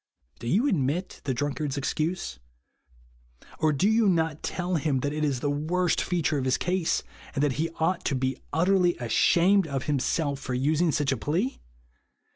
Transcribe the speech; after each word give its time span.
Do 0.39 0.47
you 0.47 0.67
admit 0.67 1.21
the 1.25 1.33
drunkard's 1.35 1.77
excuse? 1.77 2.39
Or 3.59 3.71
do 3.71 3.87
you 3.87 4.09
not 4.09 4.41
tell 4.41 4.77
him 4.77 5.01
that 5.01 5.13
it 5.13 5.23
is 5.23 5.41
the 5.41 5.49
worst 5.51 6.01
feature 6.01 6.39
of 6.39 6.45
his 6.45 6.57
case, 6.57 7.03
and 7.35 7.43
that 7.43 7.51
he 7.61 7.69
ought 7.79 8.03
to 8.05 8.15
be 8.15 8.39
utterly 8.51 8.97
ashamed 8.97 9.67
of 9.67 9.83
himself 9.83 10.39
for 10.39 10.55
using 10.55 10.91
such 10.91 11.11
a 11.11 11.17
plea 11.17 11.59